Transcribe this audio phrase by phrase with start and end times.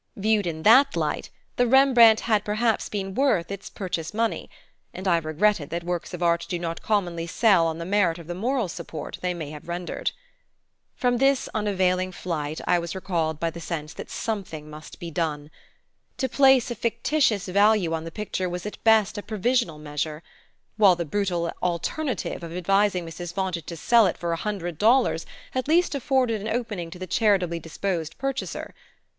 [0.15, 4.49] Viewed in that light the Rembrandt had perhaps been worth its purchase money;
[4.95, 8.25] and I regretted that works of art do not commonly sell on the merit of
[8.25, 10.09] the moral support they may have rendered.
[10.95, 15.51] From this unavailing flight I was recalled by the sense that something must be done.
[16.17, 20.23] To place a fictitious value on the picture was at best a provisional measure;
[20.77, 23.35] while the brutal alternative of advising Mrs.
[23.35, 27.05] Fontage to sell it for a hundred dollars at least afforded an opening to the
[27.05, 28.73] charitably disposed purchaser.